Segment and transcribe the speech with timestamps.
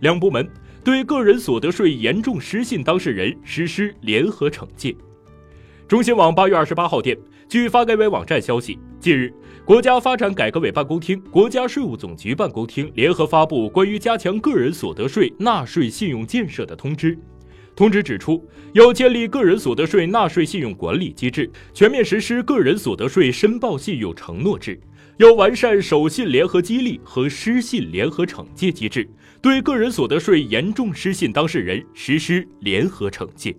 [0.00, 0.48] 两部门
[0.84, 4.94] 对个人所得税严重失信当事人实施联合惩戒。
[5.88, 7.16] 中新网八月二十八号电，
[7.48, 9.32] 据发改委网站消息，近日，
[9.64, 17.16] 国家发展改革委办公厅、国家税务总局办公厅联合发布关于加强个人所得税纳税信用建设的通知。
[17.76, 24.72] 通知指出，要建立个人所得税纳税信用管理机制，全面实施个人所得税申报信用承诺制；
[25.18, 29.06] 要完善守信联合激励和失信联合惩戒机制，
[29.42, 33.54] 对个人所得税严重失信当事人实施联合惩戒。